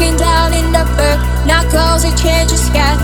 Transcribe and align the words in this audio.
looking 0.00 0.16
down 0.16 0.54
in 0.54 0.72
the 0.72 0.84
book. 0.96 1.20
Now 1.46 1.62
cause 1.70 2.04
it 2.04 2.16
changes 2.16 2.64
sky. 2.66 2.96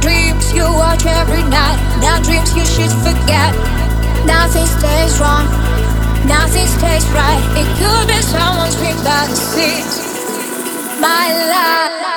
Dreams 0.00 0.52
you 0.52 0.62
watch 0.62 1.04
every 1.04 1.42
night. 1.42 1.78
Now 2.00 2.22
dreams 2.22 2.54
you 2.54 2.64
should 2.64 2.92
forget. 3.02 3.50
Nothing 4.24 4.66
stays 4.66 5.18
wrong. 5.18 5.46
Nothing 6.26 6.66
stays 6.66 7.06
right. 7.10 7.42
It 7.58 7.66
could 7.78 8.06
be 8.06 8.22
someone's 8.22 8.76
dream, 8.76 8.96
but 9.02 9.28
it's 9.30 9.98
my 11.00 11.26
life. 11.50 12.13